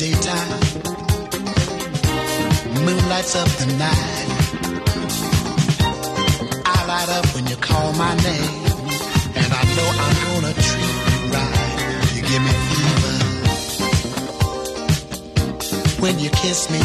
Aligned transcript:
daytime, 0.00 0.60
moon 2.86 3.02
lights 3.10 3.36
up 3.36 3.48
the 3.60 3.66
night. 3.76 4.28
I 6.64 6.86
light 6.88 7.10
up 7.10 7.26
when 7.34 7.46
you 7.46 7.56
call 7.56 7.92
my 7.92 8.14
name, 8.16 8.64
and 9.40 9.52
I 9.60 9.62
know 9.76 9.88
I'm 10.04 10.16
gonna 10.24 10.54
treat 10.54 10.94
you 11.10 11.18
right. 11.36 12.14
You 12.14 12.22
give 12.30 12.42
me 12.48 12.54
fever 12.70 13.16
when 16.00 16.18
you 16.18 16.30
kiss 16.30 16.70
me, 16.70 16.80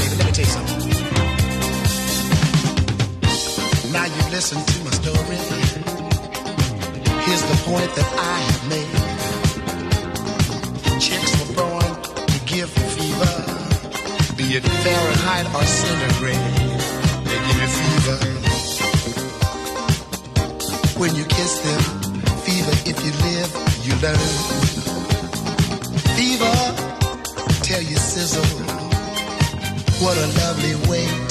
baby. 0.00 0.16
Let 0.16 0.26
me 0.26 0.32
tell 0.32 0.44
you 0.44 0.52
something. 0.56 0.80
Now 3.92 4.04
you've 4.04 4.30
listened 4.30 4.64
to 4.72 4.76
my 4.84 4.92
story. 5.02 5.38
Here's 7.26 7.44
the 7.52 7.58
point 7.68 7.90
that 7.98 8.08
I 8.34 8.36
have 8.48 8.62
made. 8.74 8.96
Chicks 11.00 11.32
were 11.38 11.52
born 11.60 11.90
to 12.32 12.38
give 12.46 12.70
you 12.78 12.86
fever, 12.96 13.34
be 14.36 14.44
it 14.56 14.64
Fahrenheit 14.84 15.46
or 15.54 15.64
centigrade. 15.64 16.46
They 17.28 17.38
give 17.46 17.58
you 17.62 17.70
fever. 17.80 18.18
When 21.00 21.12
you 21.14 21.24
kiss 21.24 21.52
them, 21.66 21.82
fever. 22.44 22.74
If 22.90 22.96
you 23.04 23.12
live, 23.28 23.50
you 23.86 23.94
learn. 24.04 24.30
Fever, 26.16 26.56
tell 27.62 27.82
you 27.82 27.96
sizzle. 27.96 28.69
What 30.00 30.16
a 30.16 30.26
lovely 30.38 30.88
way 30.88 31.29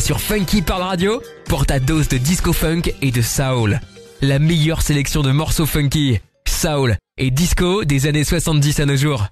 Sur 0.00 0.20
Funky 0.20 0.60
Pearl 0.60 0.82
Radio 0.82 1.22
pour 1.46 1.66
ta 1.66 1.78
dose 1.78 2.08
de 2.08 2.18
disco 2.18 2.52
funk 2.52 2.82
et 3.00 3.12
de 3.12 3.22
soul. 3.22 3.80
La 4.22 4.38
meilleure 4.38 4.82
sélection 4.82 5.22
de 5.22 5.30
morceaux 5.30 5.66
funky, 5.66 6.18
soul 6.48 6.96
et 7.16 7.30
disco 7.30 7.84
des 7.84 8.06
années 8.06 8.24
70 8.24 8.80
à 8.80 8.86
nos 8.86 8.96
jours. 8.96 9.26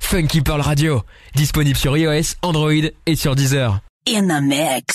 Funky 0.00 0.40
Pearl 0.40 0.60
Radio, 0.60 1.02
disponible 1.36 1.78
sur 1.78 1.96
iOS, 1.96 2.34
Android 2.42 2.90
et 3.06 3.16
sur 3.16 3.36
Deezer. 3.36 3.80
In 4.08 4.22
the 4.22 4.42
mix. 4.42 4.94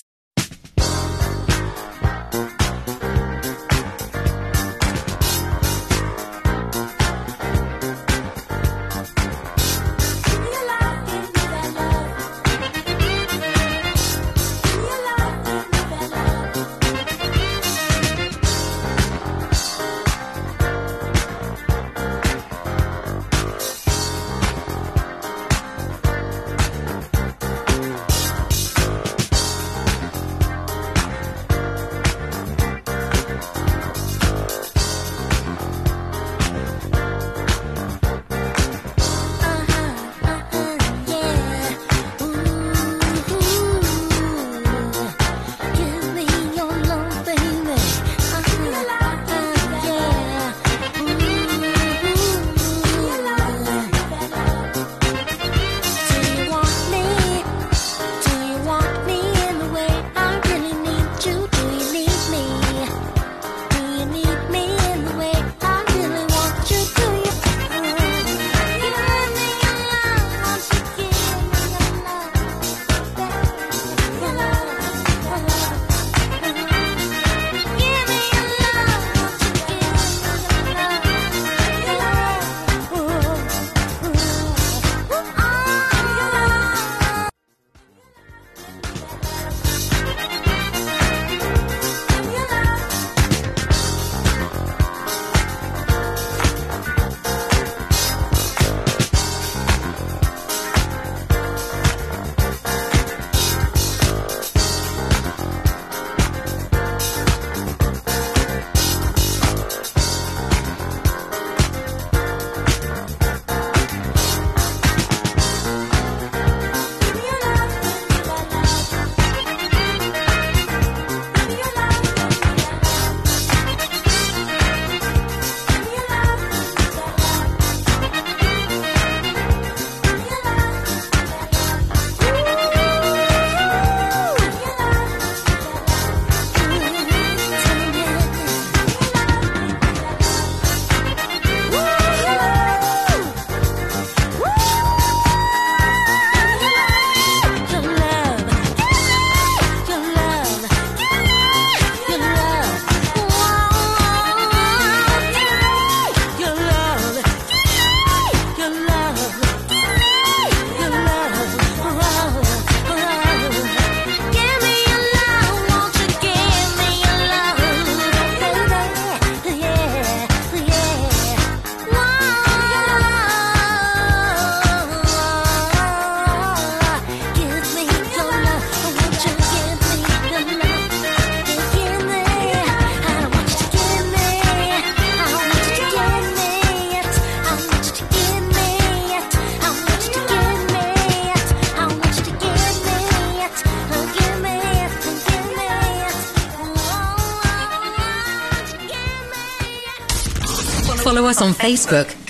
Follow 201.03 201.26
us 201.26 201.41
on 201.41 201.53
Facebook. 201.53 202.22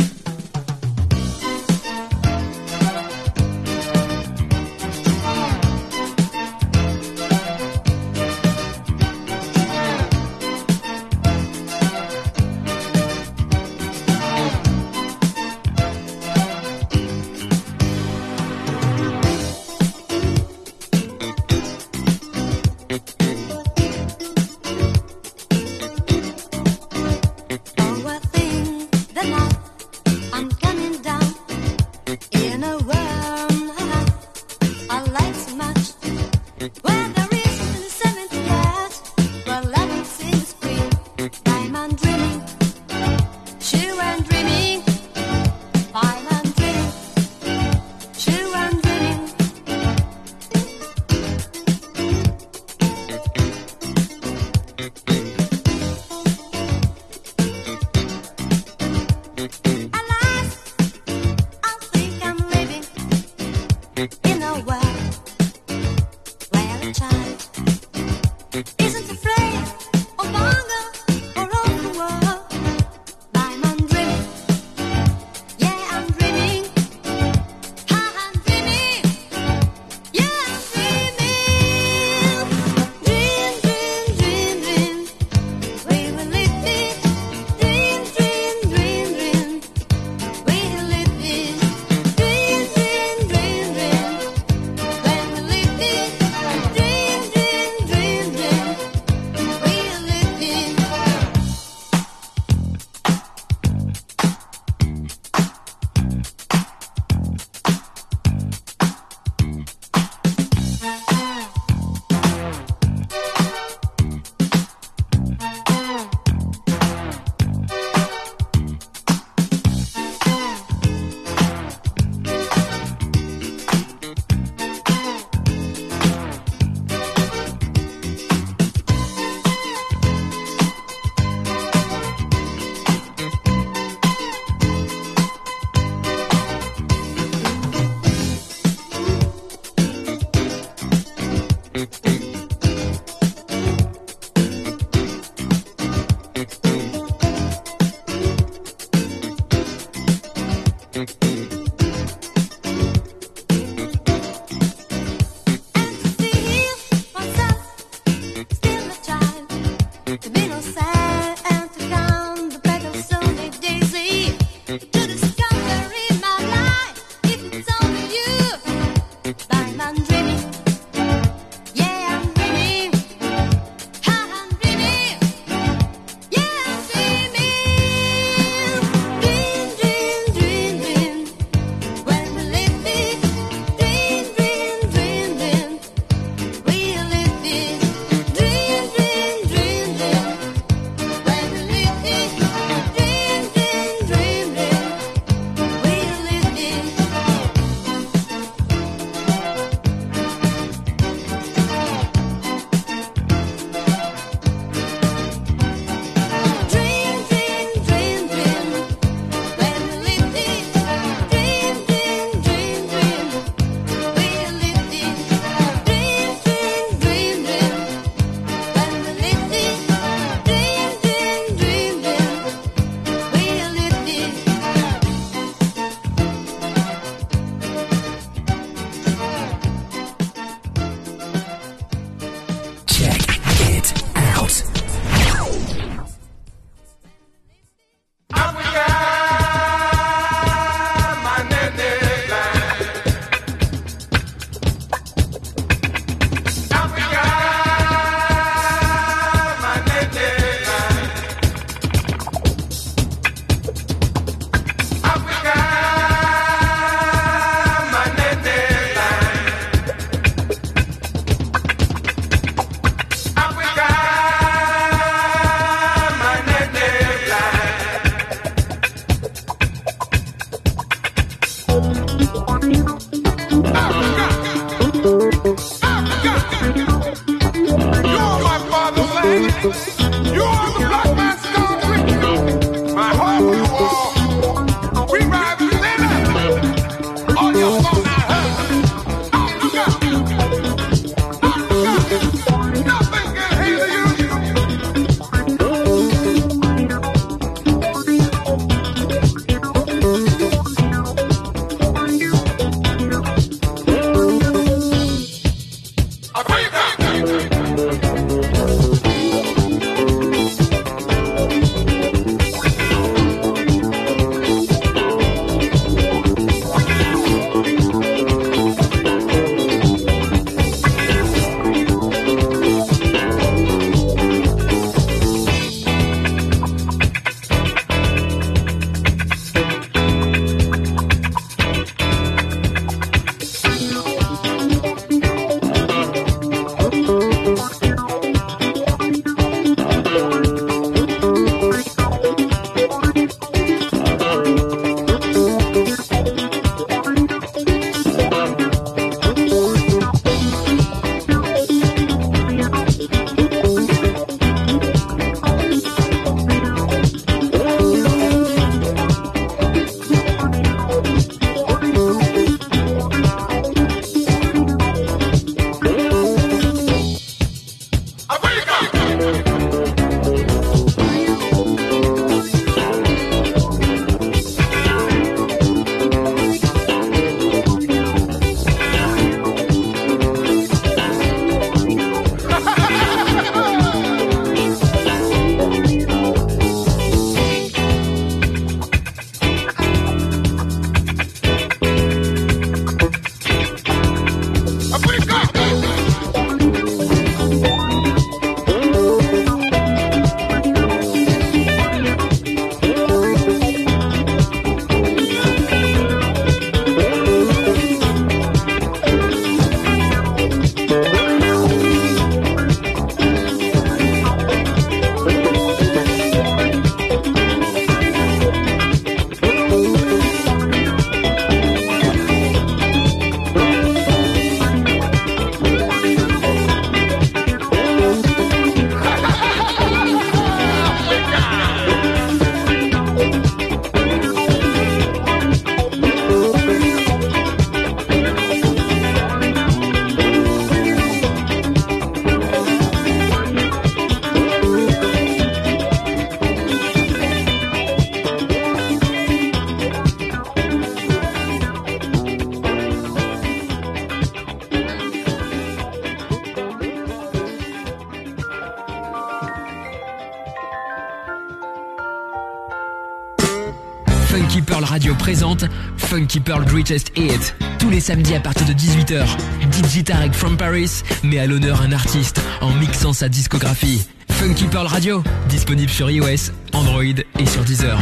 Funky 466.14 466.40
Pearl 466.40 466.64
Greatest 466.64 467.12
hit. 467.18 467.56
Tous 467.80 467.90
les 467.90 468.00
samedis 468.00 468.36
à 468.36 468.40
partir 468.40 468.68
de 468.68 468.74
18h, 468.74 469.26
DJ 469.72 470.04
from 470.34 470.58
Paris 470.58 471.02
met 471.24 471.40
à 471.40 471.48
l'honneur 471.48 471.82
un 471.82 471.92
artiste 471.92 472.40
en 472.62 472.70
mixant 472.70 473.14
sa 473.14 473.30
discographie. 473.30 474.08
Funky 474.30 474.66
Pearl 474.66 474.86
Radio, 474.86 475.24
disponible 475.50 475.90
sur 475.90 476.12
iOS, 476.12 476.52
Android 476.74 477.02
et 477.02 477.46
sur 477.48 477.64
Deezer. 477.64 477.98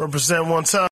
Represent 0.00 0.40
one 0.40 0.64
time. 0.64 0.89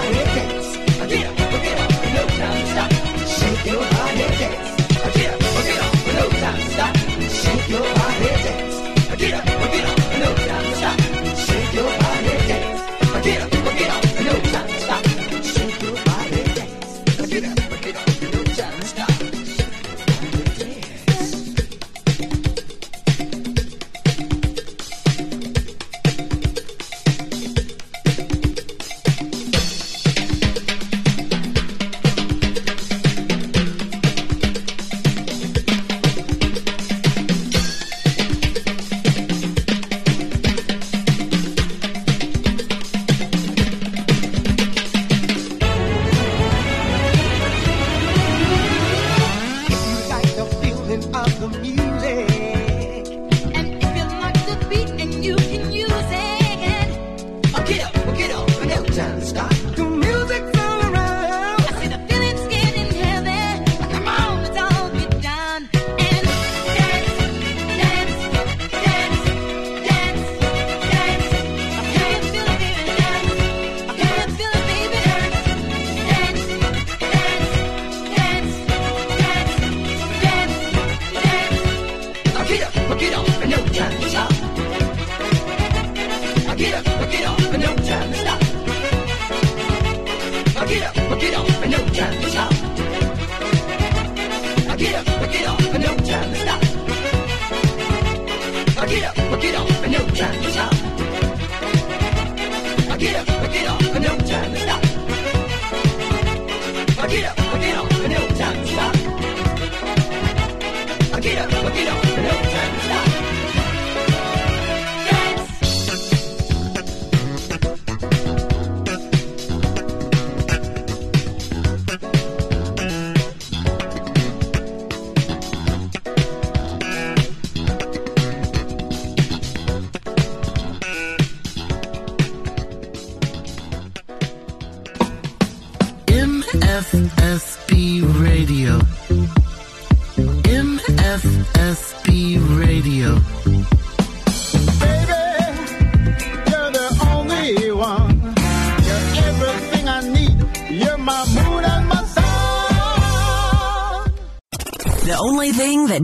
Areca. 0.00 0.53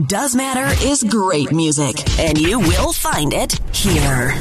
does 0.07 0.35
matter 0.35 0.67
is 0.85 1.03
great 1.03 1.51
music, 1.51 1.95
and 2.19 2.37
you 2.37 2.59
will 2.59 2.93
find 2.93 3.33
it 3.33 3.59
here. 3.75 4.33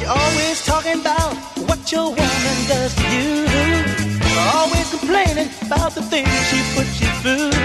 You're 0.00 0.10
always 0.10 0.66
talking 0.66 1.00
about 1.00 1.36
what 1.68 1.92
your 1.92 2.08
woman 2.08 2.58
does 2.68 2.94
to 2.94 3.02
you. 3.02 3.46
Always 4.54 4.90
complaining 4.90 5.48
about 5.66 5.94
the 5.94 6.02
things 6.02 6.28
she 6.48 6.60
puts 6.74 7.00
you 7.00 7.06
through 7.22 7.61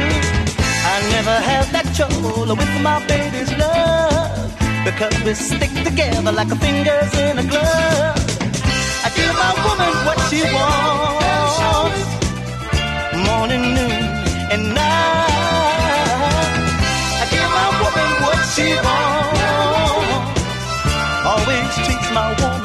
never 1.17 1.39
have 1.51 1.67
that 1.71 1.88
trouble 1.97 2.45
with 2.45 2.73
my 2.84 2.99
baby's 3.08 3.51
love 3.58 4.53
because 4.86 5.15
we 5.25 5.34
stick 5.34 5.73
together 5.84 6.32
like 6.32 6.51
fingers 6.65 7.12
in 7.25 7.39
a 7.39 7.45
glove. 7.51 8.17
I 9.06 9.10
give 9.17 9.34
my 9.45 9.53
woman 9.65 9.93
what 10.06 10.19
she 10.30 10.41
wants, 10.56 12.10
morning, 13.25 13.65
noon, 13.77 14.03
and 14.53 14.63
night. 14.77 16.53
I 17.21 17.25
give 17.34 17.49
my 17.60 17.69
woman 17.82 18.10
what 18.23 18.39
she 18.53 18.67
wants, 18.86 20.27
always 21.32 21.67
treats 21.86 22.10
my 22.13 22.27
woman. 22.41 22.57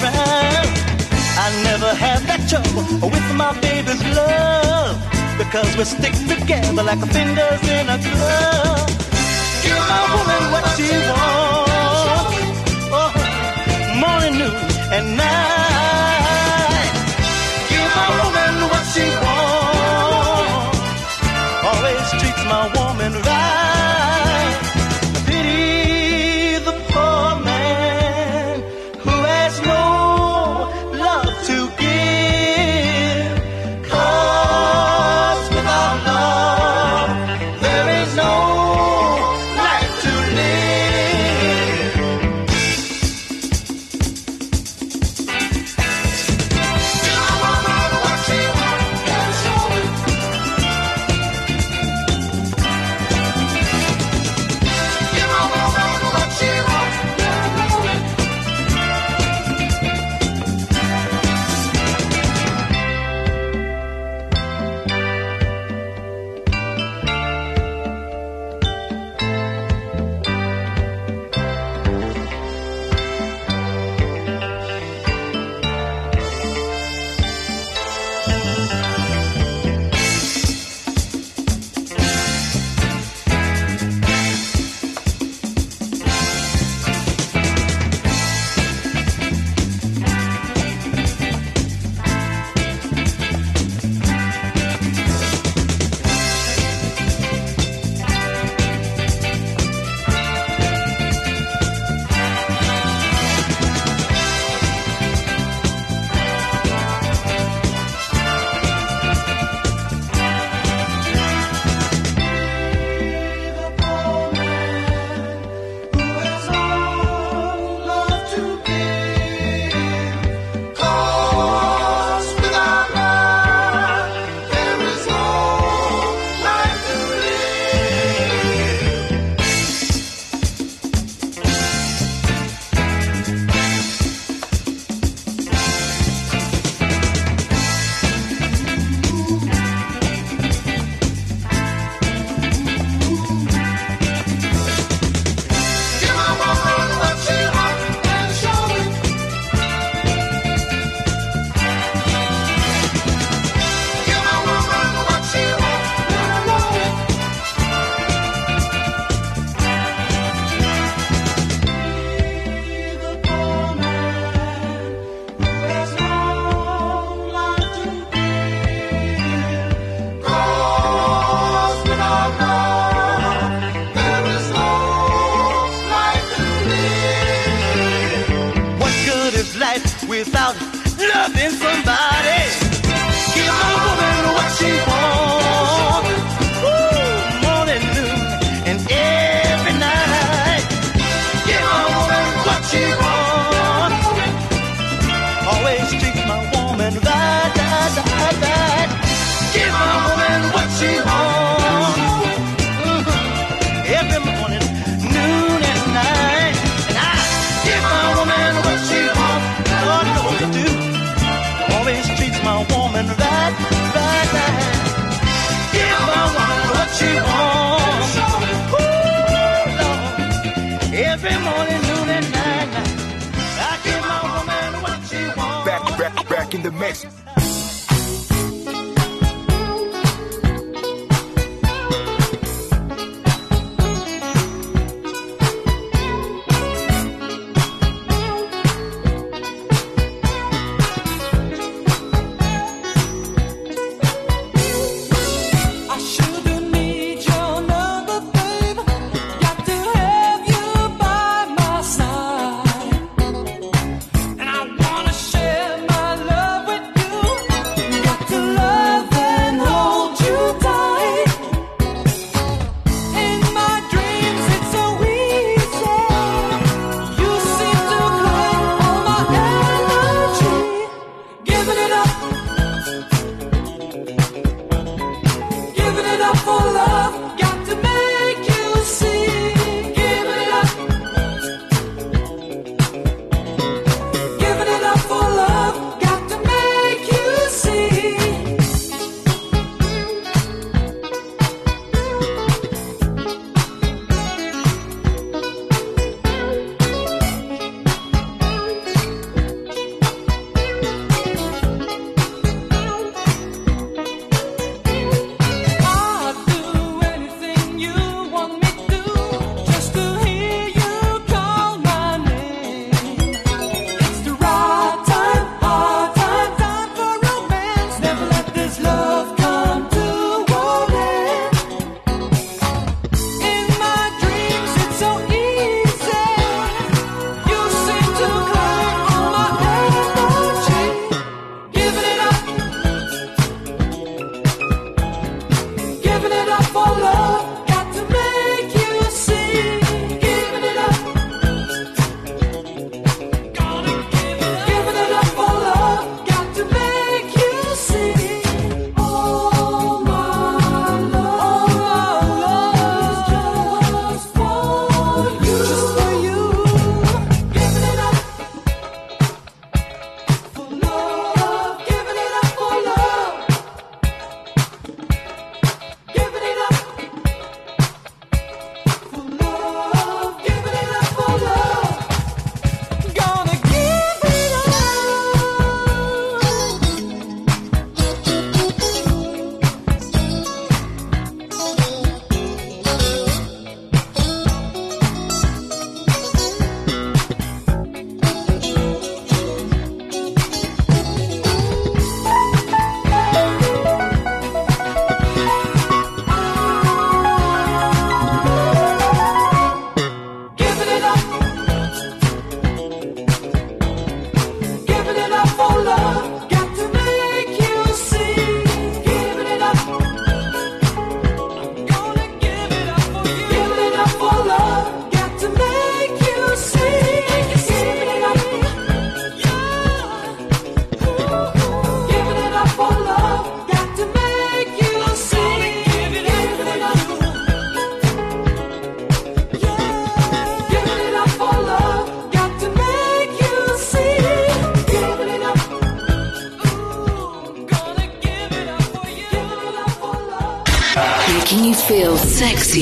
friend. 0.00 0.68
I 1.38 1.46
never 1.64 1.94
have 1.94 2.26
that 2.26 2.42
trouble 2.48 3.08
with 3.10 3.28
my 3.34 3.52
baby's 3.60 4.02
love 4.16 4.96
because 5.38 5.76
we 5.76 5.84
stick 5.84 6.14
together 6.26 6.82
like 6.82 7.02
fingers 7.12 7.62
in 7.68 7.86
a 7.88 7.98
glove. 7.98 8.88
Give 9.62 9.82
my 9.92 10.02
woman 10.14 10.42
what 10.52 10.64
she 10.76 10.88
wants, 11.12 12.36
oh, 13.00 13.12
morning, 14.00 14.38
noon, 14.38 14.54
and 14.92 15.16
night. 15.16 15.65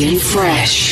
And 0.03 0.21
fresh. 0.21 0.84